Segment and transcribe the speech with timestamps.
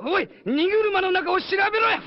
[0.00, 2.00] おい荷車の中を調べろや。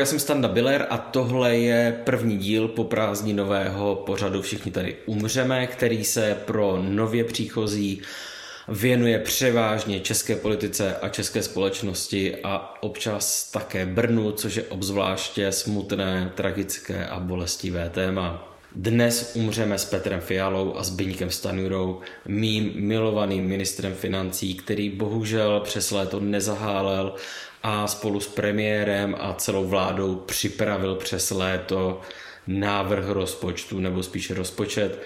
[0.00, 5.66] Já jsem Standa Biller a tohle je první díl po prázdninového pořadu Všichni tady umřeme,
[5.66, 8.02] který se pro nově příchozí
[8.68, 16.32] věnuje převážně české politice a české společnosti a občas také Brnu, což je obzvláště smutné,
[16.34, 18.56] tragické a bolestivé téma.
[18.76, 25.90] Dnes umřeme s Petrem Fialou a Zbyňkem Stanurou, mým milovaným ministrem financí, který bohužel přes
[25.90, 27.14] léto nezahálel
[27.62, 32.00] a spolu s premiérem a celou vládou připravil přes léto
[32.46, 35.02] návrh rozpočtu, nebo spíše rozpočet,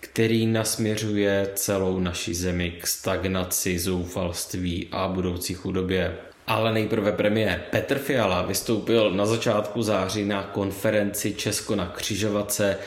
[0.00, 6.16] který nasměřuje celou naši zemi k stagnaci, zoufalství a budoucí chudobě.
[6.46, 12.78] Ale nejprve premiér Petr Fiala vystoupil na začátku září na konferenci Česko na křižovatce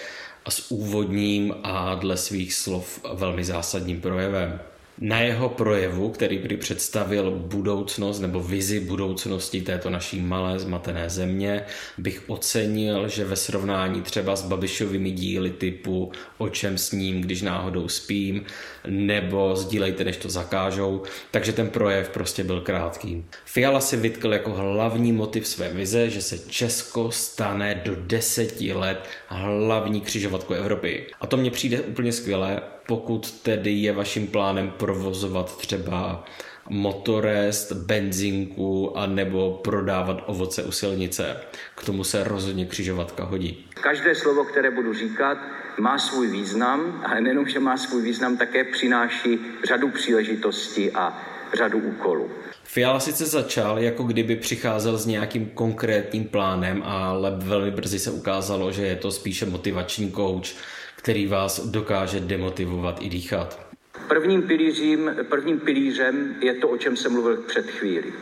[0.45, 4.59] a s úvodním a dle svých slov velmi zásadním projevem.
[5.01, 11.63] Na jeho projevu, který by představil budoucnost nebo vizi budoucnosti této naší malé zmatené země,
[11.97, 17.41] bych ocenil, že ve srovnání třeba s Babišovými díly typu O čem s ním, když
[17.41, 18.45] náhodou spím,
[18.87, 23.25] nebo Sdílejte, než to zakážou, takže ten projev prostě byl krátký.
[23.45, 29.07] Fiala si vytkl jako hlavní motiv své vize, že se Česko stane do deseti let
[29.27, 31.07] hlavní křižovatkou Evropy.
[31.21, 36.25] A to mně přijde úplně skvělé, pokud tedy je vaším plánem provozovat třeba
[36.69, 41.37] motorest, benzinku a nebo prodávat ovoce u silnice.
[41.75, 43.65] K tomu se rozhodně křižovatka hodí.
[43.81, 45.37] Každé slovo, které budu říkat,
[45.79, 51.21] má svůj význam, ale nejenom, že má svůj význam, také přináší řadu příležitostí a
[51.53, 52.29] řadu úkolů.
[52.63, 58.71] Fiala sice začal, jako kdyby přicházel s nějakým konkrétním plánem, ale velmi brzy se ukázalo,
[58.71, 60.55] že je to spíše motivační coach,
[61.01, 63.59] který vás dokáže demotivovat i dýchat.
[64.07, 68.13] Prvním pilířím, prvním pilířem je to, o čem jsem mluvil před chvíli.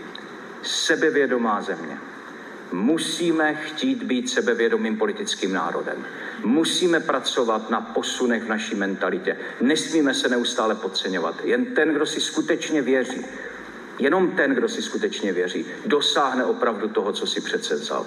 [0.63, 1.97] Sebevědomá země.
[2.72, 6.06] Musíme chtít být sebevědomým politickým národem.
[6.44, 9.38] Musíme pracovat na posunech v naší mentalitě.
[9.62, 11.35] Nesmíme se neustále podceňovat.
[11.44, 13.25] Jen ten, kdo si skutečně věří,
[14.00, 18.06] jenom ten, kdo si skutečně věří, dosáhne opravdu toho, co si přece vzal.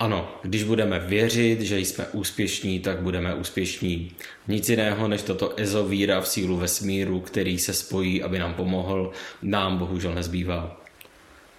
[0.00, 4.12] Ano, když budeme věřit, že jsme úspěšní, tak budeme úspěšní.
[4.48, 9.12] Nic jiného než toto ezo víra v sílu vesmíru, který se spojí, aby nám pomohl,
[9.42, 10.80] nám bohužel nezbývá.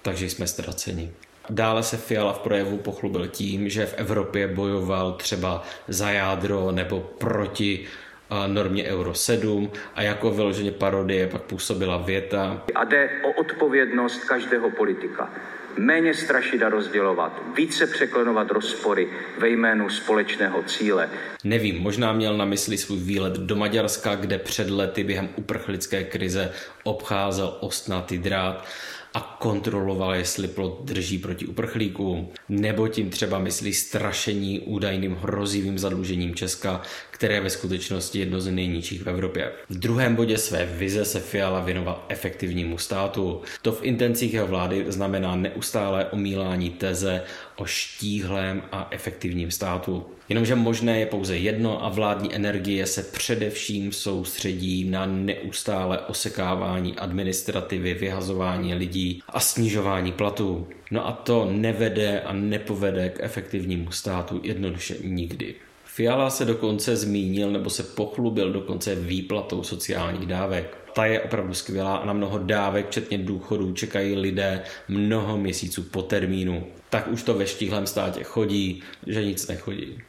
[0.01, 1.11] Takže jsme ztraceni.
[1.49, 6.99] Dále se Fiala v projevu pochlubil tím, že v Evropě bojoval třeba za jádro nebo
[6.99, 7.85] proti
[8.47, 12.63] normě Euro 7 a jako vyloženě parodie pak působila věta.
[12.75, 15.29] A jde o odpovědnost každého politika
[15.77, 21.09] méně strašit a rozdělovat, více překlenovat rozpory ve jménu společného cíle.
[21.43, 26.51] Nevím, možná měl na mysli svůj výlet do Maďarska, kde před lety během uprchlické krize
[26.83, 28.65] obcházel ostnatý drát
[29.19, 36.35] a kontroloval, jestli plot drží proti uprchlíkům, nebo tím třeba myslí strašení údajným hrozivým zadlužením
[36.35, 36.81] Česka,
[37.11, 39.51] které je ve skutečnosti jedno z nejnižších v Evropě.
[39.69, 43.41] V druhém bodě své vize se Fiala věnoval efektivnímu státu.
[43.61, 47.21] To v intencích jeho vlády znamená neustálé omílání teze
[47.59, 50.05] o štíhlém a efektivním státu.
[50.29, 57.93] Jenomže možné je pouze jedno a vládní energie se především soustředí na neustále osekávání administrativy,
[57.93, 60.67] vyhazování lidí a snižování platů.
[60.91, 65.55] No a to nevede a nepovede k efektivnímu státu jednoduše nikdy.
[65.85, 70.77] Fiala se dokonce zmínil nebo se pochlubil dokonce výplatou sociálních dávek.
[70.93, 76.01] Ta je opravdu skvělá a na mnoho dávek, včetně důchodů, čekají lidé mnoho měsíců po
[76.01, 76.67] termínu.
[76.89, 80.03] Tak už to ve štíhlém státě chodí, že nic nechodí.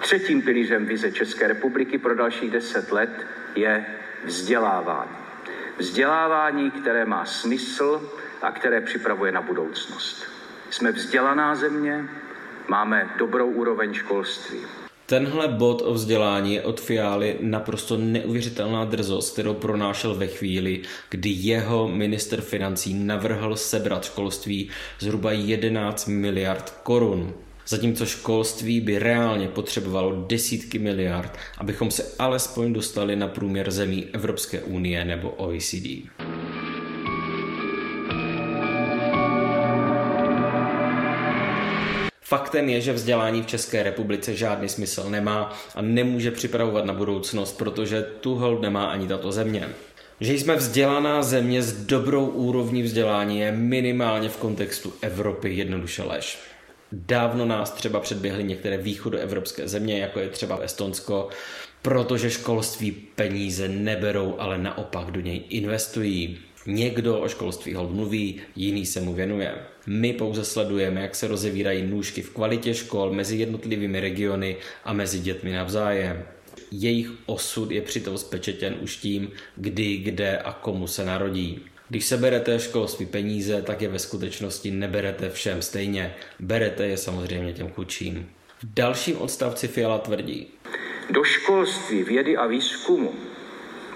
[0.00, 3.10] Třetím pilířem vize České republiky pro dalších deset let
[3.54, 3.86] je
[4.24, 5.16] vzdělávání.
[5.78, 8.10] Vzdělávání, které má smysl
[8.42, 10.24] a které připravuje na budoucnost.
[10.70, 12.08] Jsme vzdělaná země,
[12.68, 14.58] máme dobrou úroveň školství.
[15.06, 21.30] Tenhle bod o vzdělání je od Fialy naprosto neuvěřitelná drzost, kterou pronášel ve chvíli, kdy
[21.30, 24.68] jeho minister financí navrhl sebrat školství
[24.98, 27.34] zhruba 11 miliard korun.
[27.66, 34.60] Zatímco školství by reálně potřebovalo desítky miliard, abychom se alespoň dostali na průměr zemí Evropské
[34.60, 35.86] unie nebo OECD.
[42.28, 47.52] Faktem je, že vzdělání v České republice žádný smysl nemá a nemůže připravovat na budoucnost,
[47.52, 49.68] protože tu hold nemá ani tato země.
[50.20, 56.38] Že jsme vzdělaná země s dobrou úrovní vzdělání je minimálně v kontextu Evropy jednoduše lež.
[56.92, 61.28] Dávno nás třeba předběhly některé východoevropské země, jako je třeba Estonsko,
[61.82, 66.38] protože školství peníze neberou, ale naopak do něj investují.
[66.66, 69.54] Někdo o školství hold mluví, jiný se mu věnuje.
[69.86, 75.18] My pouze sledujeme, jak se rozevírají nůžky v kvalitě škol mezi jednotlivými regiony a mezi
[75.18, 76.24] dětmi navzájem.
[76.70, 81.64] Jejich osud je přitom spečetěn už tím, kdy, kde a komu se narodí.
[81.88, 86.14] Když se berete školství peníze, tak je ve skutečnosti neberete všem stejně.
[86.40, 88.28] Berete je samozřejmě těm chudším.
[88.58, 90.46] V dalším odstavci Fiala tvrdí.
[91.10, 93.14] Do školství, vědy a výzkumu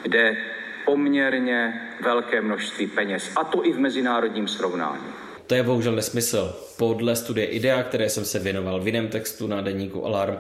[0.05, 0.37] jde
[0.85, 5.30] poměrně velké množství peněz, a to i v mezinárodním srovnání.
[5.51, 6.57] To je bohužel nesmysl.
[6.77, 10.39] Podle studie IDEA, které jsem se věnoval v jiném textu na deníku Alarm,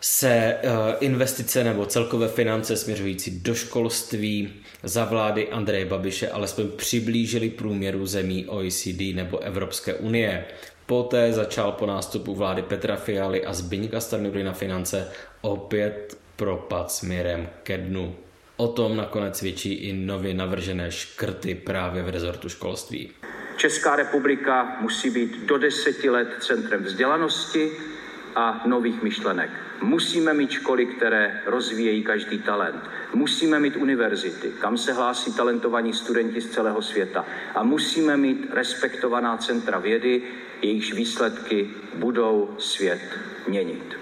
[0.00, 0.58] se eh,
[1.00, 4.52] investice nebo celkové finance směřující do školství
[4.82, 10.44] za vlády Andreje Babiše alespoň přiblížily průměru zemí OECD nebo Evropské unie.
[10.86, 15.08] Poté začal po nástupu vlády Petra Fialy a Zbyňka Stanjury na finance
[15.40, 18.14] opět propad směrem ke dnu.
[18.56, 23.10] O tom nakonec svědčí i nově navržené škrty právě v rezortu školství.
[23.56, 27.70] Česká republika musí být do deseti let centrem vzdělanosti
[28.34, 29.50] a nových myšlenek.
[29.82, 32.82] Musíme mít školy, které rozvíjejí každý talent.
[33.14, 37.24] Musíme mít univerzity, kam se hlásí talentovaní studenti z celého světa.
[37.54, 40.22] A musíme mít respektovaná centra vědy,
[40.62, 43.00] jejichž výsledky budou svět
[43.48, 43.96] měnit.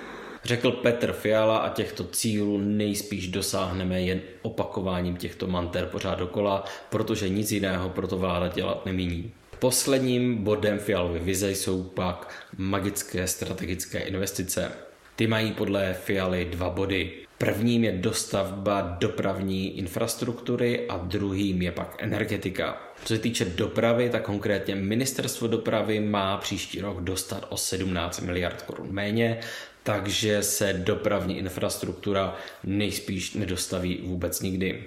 [0.45, 7.29] Řekl Petr Fiala a těchto cílů nejspíš dosáhneme jen opakováním těchto manter pořád dokola, protože
[7.29, 9.33] nic jiného proto vláda dělat nemíní.
[9.65, 14.73] Posledním bodem Fialovy vize jsou pak magické strategické investice.
[15.17, 17.13] Ty mají podle Fialy dva body.
[17.39, 22.83] Prvním je dostavba dopravní infrastruktury a druhým je pak energetika.
[23.05, 28.63] Co se týče dopravy, tak konkrétně ministerstvo dopravy má příští rok dostat o 17 miliard
[28.63, 29.41] korun méně,
[29.83, 34.85] takže se dopravní infrastruktura nejspíš nedostaví vůbec nikdy.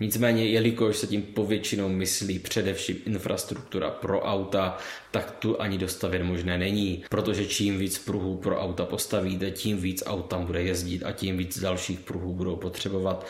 [0.00, 4.78] Nicméně, jelikož se tím povětšinou myslí především infrastruktura pro auta,
[5.10, 10.02] tak tu ani dostavit možné není, protože čím víc pruhů pro auta postavíte, tím víc
[10.06, 13.26] aut tam bude jezdit a tím víc dalších pruhů budou potřebovat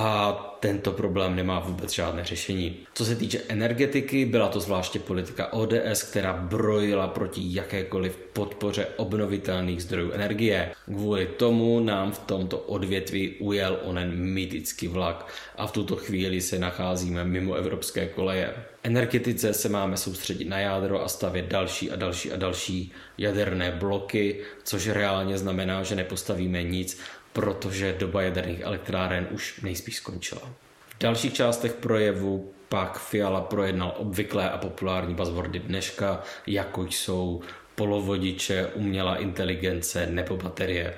[0.00, 2.76] a tento problém nemá vůbec žádné řešení.
[2.94, 9.82] Co se týče energetiky, byla to zvláště politika ODS, která brojila proti jakékoliv podpoře obnovitelných
[9.82, 10.72] zdrojů energie.
[10.84, 16.58] Kvůli tomu nám v tomto odvětví ujel onen mytický vlak a v tuto chvíli se
[16.58, 18.54] nacházíme mimo evropské koleje.
[18.82, 24.40] Energetice se máme soustředit na jádro a stavět další a další a další jaderné bloky,
[24.64, 27.00] což reálně znamená, že nepostavíme nic
[27.38, 30.42] protože doba jaderných elektráren už nejspíš skončila.
[30.88, 37.42] V dalších částech projevu pak Fiala projednal obvyklé a populární buzzwordy dneška, jako jsou
[37.74, 40.94] polovodiče, umělá inteligence nebo baterie.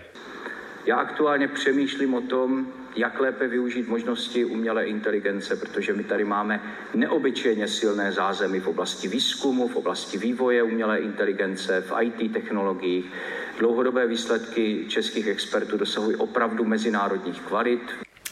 [0.87, 2.67] Já aktuálně přemýšlím o tom,
[2.97, 6.61] jak lépe využít možnosti umělé inteligence, protože my tady máme
[6.95, 13.13] neobyčejně silné zázemí v oblasti výzkumu, v oblasti vývoje umělé inteligence, v IT technologiích.
[13.59, 17.81] Dlouhodobé výsledky českých expertů dosahují opravdu mezinárodních kvalit.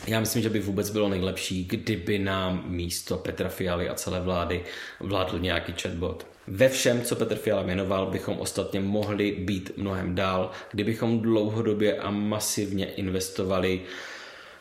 [0.08, 4.64] Já myslím, že by vůbec bylo nejlepší, kdyby nám místo Petra Fialy a celé vlády
[5.00, 6.26] vládl nějaký chatbot.
[6.46, 12.10] Ve všem, co Petr Fiala jmenoval, bychom ostatně mohli být mnohem dál, kdybychom dlouhodobě a
[12.10, 13.80] masivně investovali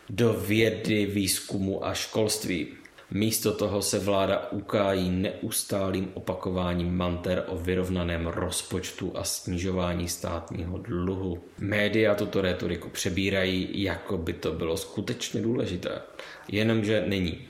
[0.10, 2.68] do vědy, výzkumu a školství.
[3.11, 11.43] Místo toho se vláda ukájí neustálým opakováním manter o vyrovnaném rozpočtu a snižování státního dluhu.
[11.59, 16.01] Média tuto retoriku přebírají, jako by to bylo skutečně důležité.
[16.47, 17.47] Jenomže není.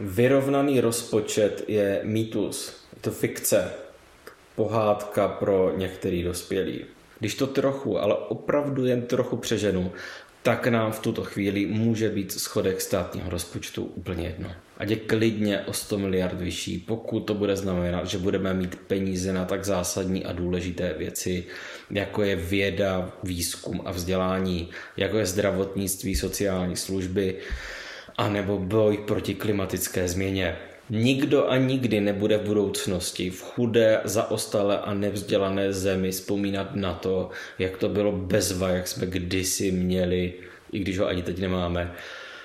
[0.00, 3.72] Vyrovnaný rozpočet je mýtus, je to fikce,
[4.56, 6.84] pohádka pro některý dospělý.
[7.20, 9.92] Když to trochu, ale opravdu jen trochu přeženu,
[10.42, 14.52] tak nám v tuto chvíli může být schodek státního rozpočtu úplně jedno.
[14.78, 19.32] Ať je klidně o 100 miliard vyšší, pokud to bude znamenat, že budeme mít peníze
[19.32, 21.44] na tak zásadní a důležité věci,
[21.90, 27.36] jako je věda, výzkum a vzdělání, jako je zdravotnictví, sociální služby,
[28.16, 30.56] anebo boj proti klimatické změně.
[30.90, 37.30] Nikdo a nikdy nebude v budoucnosti v chudé, zaostalé a nevzdělané zemi vzpomínat na to,
[37.58, 40.32] jak to bylo bezva, jak jsme kdysi měli,
[40.72, 41.92] i když ho ani teď nemáme,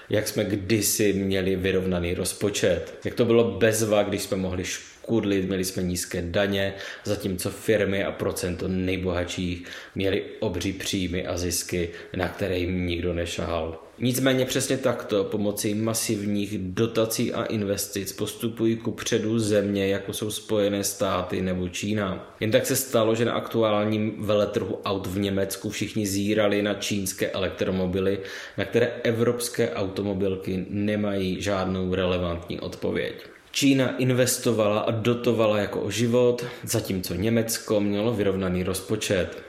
[0.10, 4.64] jak jsme kdysi měli vyrovnaný rozpočet, jak to bylo bezva, když jsme mohli
[5.06, 11.90] škudlit, měli jsme nízké daně, zatímco firmy a procento nejbohatších měli obří příjmy a zisky,
[12.16, 13.80] na které jim nikdo nešahal.
[14.00, 20.84] Nicméně přesně takto pomocí masivních dotací a investic postupují ku předu země, jako jsou Spojené
[20.84, 22.36] státy nebo Čína.
[22.40, 27.30] Jen tak se stalo, že na aktuálním veletrhu aut v Německu všichni zírali na čínské
[27.30, 28.20] elektromobily,
[28.58, 33.35] na které evropské automobilky nemají žádnou relevantní odpověď.
[33.56, 39.44] Čína investovala a dotovala jako o život, zatímco Německo mělo vyrovnaný rozpočet.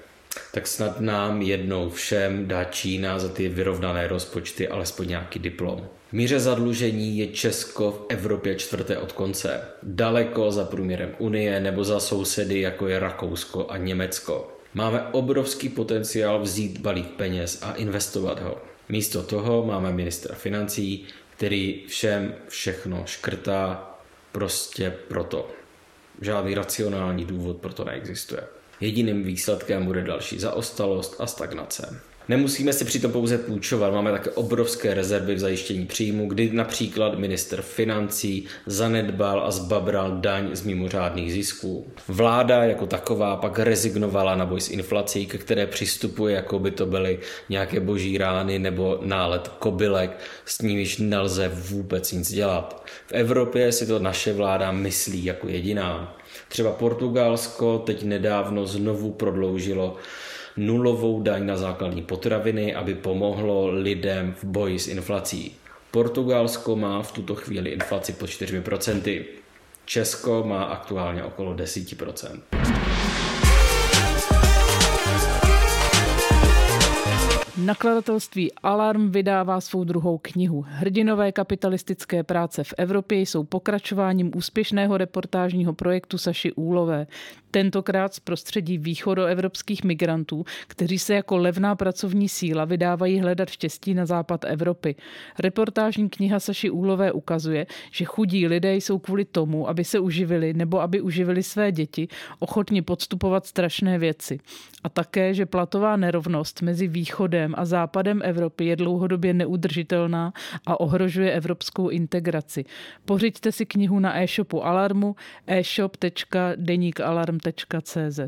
[0.52, 5.86] Tak snad nám jednou všem dá Čína za ty vyrovnané rozpočty alespoň nějaký diplom.
[6.08, 9.60] V míře zadlužení je Česko v Evropě čtvrté od konce.
[9.82, 14.48] Daleko za průměrem Unie nebo za sousedy, jako je Rakousko a Německo.
[14.74, 18.58] Máme obrovský potenciál vzít balík peněz a investovat ho.
[18.88, 21.04] Místo toho máme ministra financí,
[21.36, 23.92] který všem všechno škrtá
[24.36, 25.48] prostě proto.
[26.20, 28.40] Žádný racionální důvod pro to neexistuje.
[28.80, 32.00] Jediným výsledkem bude další zaostalost a stagnace.
[32.28, 37.62] Nemusíme si přitom pouze půjčovat, máme také obrovské rezervy v zajištění příjmu, kdy například minister
[37.62, 41.86] financí zanedbal a zbabral daň z mimořádných zisků.
[42.08, 46.86] Vláda jako taková pak rezignovala na boj s inflací, ke které přistupuje, jako by to
[46.86, 47.18] byly
[47.48, 52.86] nějaké boží rány nebo nálet kobylek, s nimiž nelze vůbec nic dělat.
[53.06, 56.16] V Evropě si to naše vláda myslí jako jediná.
[56.48, 59.96] Třeba Portugalsko teď nedávno znovu prodloužilo
[60.56, 65.56] nulovou daň na základní potraviny, aby pomohlo lidem v boji s inflací.
[65.90, 69.24] Portugalsko má v tuto chvíli inflaci pod 4%.
[69.84, 72.75] Česko má aktuálně okolo 10%.
[77.66, 80.64] Nakladatelství Alarm vydává svou druhou knihu.
[80.68, 87.06] Hrdinové kapitalistické práce v Evropě jsou pokračováním úspěšného reportážního projektu Saši Úlové
[87.56, 94.06] tentokrát z prostředí východoevropských migrantů, kteří se jako levná pracovní síla vydávají hledat štěstí na
[94.06, 94.94] západ Evropy.
[95.38, 100.80] Reportážní kniha Saši Úlové ukazuje, že chudí lidé jsou kvůli tomu, aby se uživili nebo
[100.80, 102.08] aby uživili své děti,
[102.38, 104.38] ochotni podstupovat strašné věci.
[104.84, 110.33] A také, že platová nerovnost mezi východem a západem Evropy je dlouhodobě neudržitelná
[110.65, 112.65] a ohrožuje evropskou integraci.
[113.05, 115.15] Pořiďte si knihu na e-shopu Alarmu
[115.47, 117.37] e-shop.denikalarm
[117.81, 118.19] cz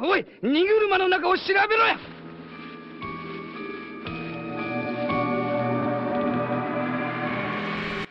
[0.00, 1.98] おい荷車の中を調べろや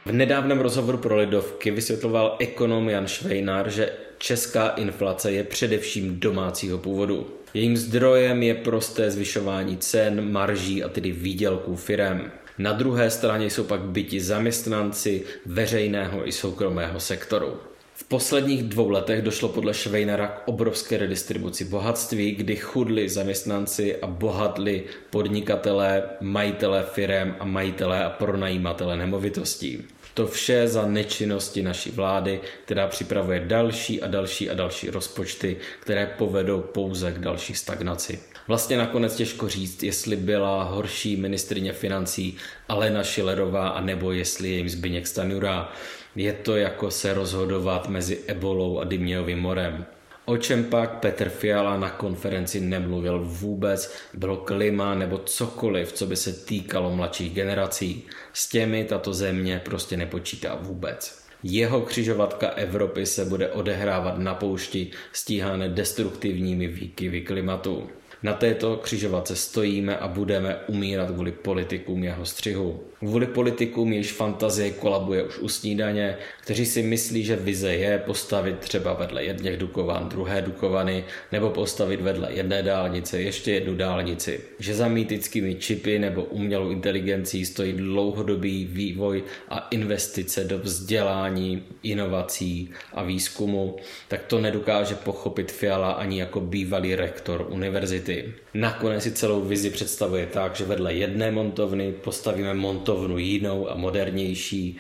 [0.06, 6.78] V nedávném rozhovoru pro Lidovky vysvětloval ekonom Jan Švejnár, že česká inflace je především domácího
[6.78, 7.28] původu.
[7.55, 12.33] Jejím zdrojem je prosté zvyšování cen, marží a tedy výdělků firem.
[12.59, 17.57] Na druhé straně jsou pak byti zaměstnanci veřejného i soukromého sektoru.
[17.95, 24.07] V posledních dvou letech došlo podle Švejnera k obrovské redistribuci bohatství, kdy chudli zaměstnanci a
[24.07, 29.85] bohatli podnikatelé, majitelé firem a majitelé a pronajímatelé nemovitostí.
[30.15, 36.07] To vše za nečinnosti naší vlády, která připravuje další a další a další rozpočty, které
[36.19, 38.21] povedou pouze k další stagnaci.
[38.49, 42.37] Vlastně nakonec těžko říct, jestli byla horší ministrině financí
[42.69, 45.73] Alena Šilerová, anebo jestli je jim Zbyněk Stanjura.
[46.17, 49.87] Je to jako se rozhodovat mezi ebolou a Dymějovým morem.
[50.25, 56.17] O čem pak Petr Fiala na konferenci nemluvil vůbec, bylo klima nebo cokoliv, co by
[56.17, 58.07] se týkalo mladších generací.
[58.33, 61.23] S těmi tato země prostě nepočítá vůbec.
[61.43, 67.91] Jeho křižovatka Evropy se bude odehrávat na poušti stíhané destruktivními výkyvy klimatu.
[68.23, 72.81] Na této křižovatce stojíme a budeme umírat kvůli politikům jeho střihu.
[72.99, 78.59] Kvůli politikům, jejichž fantazie kolabuje už u snídaně, kteří si myslí, že vize je postavit
[78.59, 84.41] třeba vedle jedněch Dukovan druhé Dukovany, nebo postavit vedle jedné dálnice ještě jednu dálnici.
[84.59, 92.71] Že za mýtickými čipy nebo umělou inteligencí stojí dlouhodobý vývoj a investice do vzdělání, inovací
[92.93, 93.77] a výzkumu,
[94.09, 98.12] tak to nedokáže pochopit Fiala ani jako bývalý rektor univerzity
[98.54, 104.78] Nakonec si celou vizi představuje tak, že vedle jedné montovny postavíme montovnu jinou a modernější,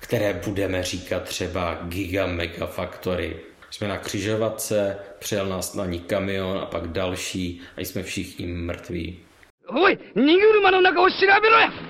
[0.00, 3.36] které budeme říkat třeba Giga Mega Factory.
[3.70, 9.18] Jsme na křižovatce, přijel nás na ní kamion a pak další a jsme všichni mrtví.
[9.66, 11.87] おい荷車の中を調べろや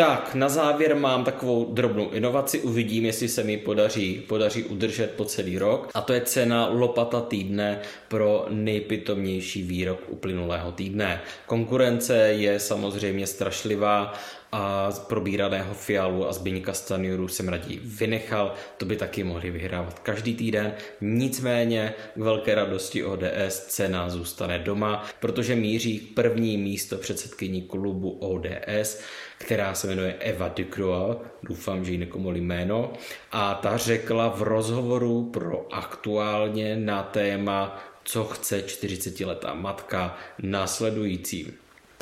[0.00, 5.24] Tak na závěr mám takovou drobnou inovaci, uvidím, jestli se mi podaří, podaří udržet po
[5.24, 5.90] celý rok.
[5.94, 11.20] A to je cena lopata týdne pro nejpitomnější výrok uplynulého týdne.
[11.46, 14.12] Konkurence je samozřejmě strašlivá
[14.52, 20.34] a probíraného Fialu a Zbyňka Stanjuru jsem raději vynechal, to by taky mohli vyhrávat každý
[20.34, 27.62] týden, nicméně k velké radosti ODS cena zůstane doma, protože míří k první místo předsedkyní
[27.62, 29.00] klubu ODS,
[29.38, 32.92] která se jmenuje Eva Ducroix, doufám, že ji nekomolí jméno,
[33.32, 41.52] a ta řekla v rozhovoru pro aktuálně na téma co chce 40-letá matka následující.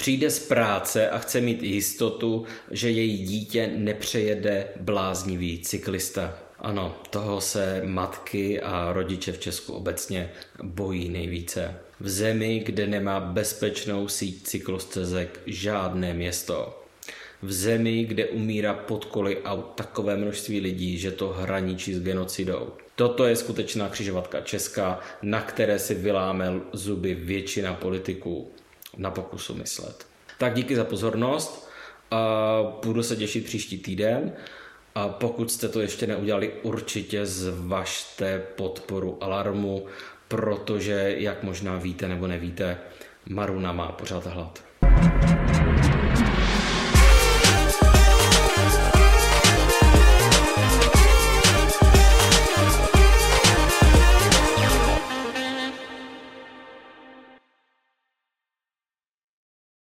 [0.08, 6.38] Přijde z práce a chce mít jistotu, že její dítě nepřejede bláznivý cyklista.
[6.58, 10.30] Ano, toho se matky a rodiče v Česku obecně
[10.62, 11.74] bojí nejvíce.
[12.00, 16.82] V zemi, kde nemá bezpečnou síť cyklostezek žádné město.
[17.42, 22.72] V zemi, kde umírá pod koly aut takové množství lidí, že to hraničí s genocidou.
[22.96, 28.50] Toto je skutečná křižovatka Česka, na které si vyláme zuby většina politiků
[28.96, 30.06] na pokusu myslet.
[30.38, 31.68] Tak díky za pozornost
[32.10, 34.32] a budu se těšit příští týden.
[34.94, 39.86] A pokud jste to ještě neudělali, určitě zvažte podporu Alarmu,
[40.28, 42.78] protože, jak možná víte nebo nevíte,
[43.28, 44.67] Maruna má pořád hlad.